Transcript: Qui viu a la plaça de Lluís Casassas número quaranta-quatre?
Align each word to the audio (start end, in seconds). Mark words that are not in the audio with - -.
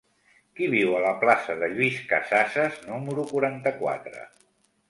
Qui 0.59 0.69
viu 0.73 0.95
a 0.99 1.01
la 1.03 1.11
plaça 1.25 1.57
de 1.59 1.69
Lluís 1.75 1.99
Casassas 2.13 2.81
número 2.89 3.27
quaranta-quatre? 3.35 4.29